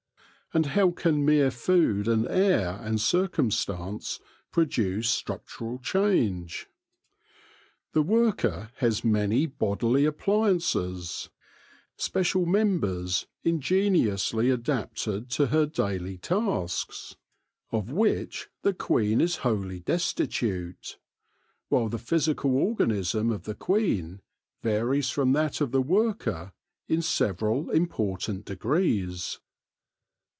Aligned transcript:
And 0.53 0.65
how 0.65 0.91
can 0.91 1.23
mere 1.23 1.49
food 1.49 2.09
and 2.09 2.27
air 2.27 2.77
and 2.83 2.99
cir 2.99 3.29
cumstance 3.29 4.19
produce 4.51 5.09
structural 5.09 5.77
change? 5.79 6.67
The 7.93 8.01
worker 8.01 8.69
has 8.75 8.99
nany 8.99 9.47
bodily 9.57 10.03
appliances, 10.03 11.29
special 11.95 12.45
members 12.45 13.27
ingeniously 13.43 14.49
7 14.49 14.51
o 14.51 14.55
THE 14.57 14.57
LORE 14.57 14.57
OF 14.57 14.63
THE 14.63 14.73
HONEY 14.73 14.87
BEE 14.87 15.19
adapted 15.21 15.29
to 15.37 15.45
her 15.47 15.65
daily 15.67 16.17
tasks, 16.17 17.15
of 17.71 17.89
which 17.89 18.49
the 18.61 18.73
queen 18.73 19.21
is 19.21 19.37
wholly 19.45 19.79
destitute; 19.79 20.99
while 21.69 21.87
the 21.87 21.97
physical 21.97 22.57
organism 22.57 23.29
of 23.31 23.43
the 23.43 23.55
queen 23.55 24.19
varies 24.61 25.11
from 25.11 25.31
that 25.31 25.61
of 25.61 25.71
the 25.71 25.81
worker 25.81 26.51
in 26.89 27.01
several 27.01 27.69
im 27.71 27.87
portant 27.87 28.43
degrees. 28.43 29.39